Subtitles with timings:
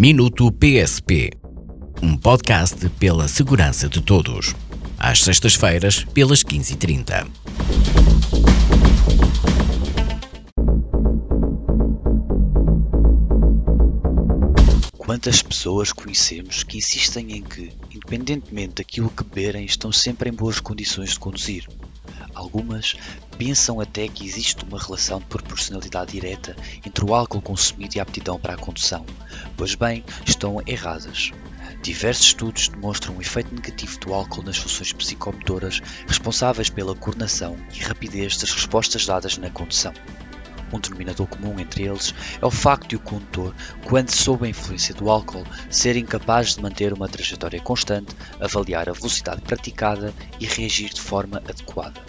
[0.00, 1.28] Minuto PSP,
[2.02, 4.54] um podcast pela segurança de todos.
[4.96, 7.26] Às sextas-feiras, pelas 15h30.
[14.96, 20.60] Quantas pessoas conhecemos que insistem em que, independentemente daquilo que beberem, estão sempre em boas
[20.60, 21.68] condições de conduzir?
[22.34, 22.94] Algumas
[23.36, 28.02] pensam até que existe uma relação de proporcionalidade direta entre o álcool consumido e a
[28.02, 29.04] aptidão para a condução.
[29.56, 31.32] Pois bem, estão erradas.
[31.82, 37.78] Diversos estudos demonstram o efeito negativo do álcool nas funções psicomotoras responsáveis pela coordenação e
[37.80, 39.92] rapidez das respostas dadas na condução.
[40.72, 43.54] Um denominador comum entre eles é o facto de o condutor,
[43.84, 48.92] quando sob a influência do álcool, ser incapaz de manter uma trajetória constante, avaliar a
[48.92, 52.00] velocidade praticada e reagir de forma adequada.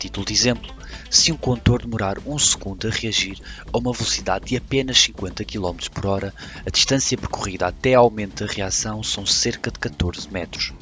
[0.00, 0.74] Título de exemplo,
[1.10, 3.38] se um condutor demorar um segundo a reagir
[3.70, 8.50] a uma velocidade de apenas 50 km por hora, a distância percorrida até aumento da
[8.50, 10.72] reação são cerca de 14 metros.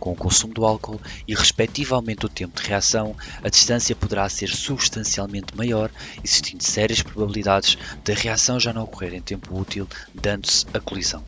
[0.00, 4.48] Com o consumo do álcool e respectivamente o tempo de reação, a distância poderá ser
[4.48, 5.88] substancialmente maior,
[6.24, 11.22] existindo sérias probabilidades da reação já não ocorrer em tempo útil, dando-se a colisão.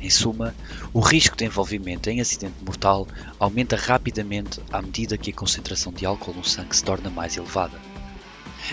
[0.00, 0.54] Em suma,
[0.92, 3.06] o risco de envolvimento em acidente mortal
[3.38, 7.80] aumenta rapidamente à medida que a concentração de álcool no sangue se torna mais elevada.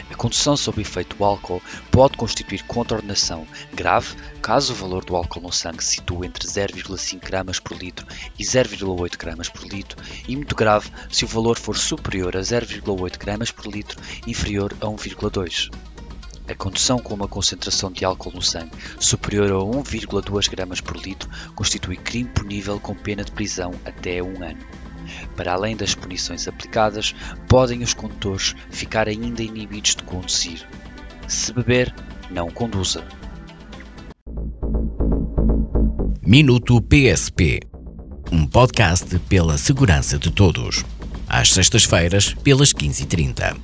[0.09, 5.41] A condução sob efeito do álcool pode constituir contraordenação grave caso o valor do álcool
[5.41, 8.05] no sangue se situa entre 0,5 gramas por litro
[8.37, 13.17] e 0,8 gramas por litro e muito grave se o valor for superior a 0,8
[13.17, 15.71] gramas por litro inferior a 1,2.
[16.47, 21.29] A condução com uma concentração de álcool no sangue superior a 1,2 gramas por litro
[21.55, 24.59] constitui crime punível com pena de prisão até um ano.
[25.35, 27.15] Para além das punições aplicadas,
[27.47, 30.67] podem os condutores ficar ainda inibidos de conduzir.
[31.27, 31.93] Se beber,
[32.29, 33.03] não conduza.
[36.21, 37.61] Minuto PSP,
[38.31, 40.83] um podcast pela segurança de todos.
[41.27, 43.57] Às sextas-feiras, pelas 15h30.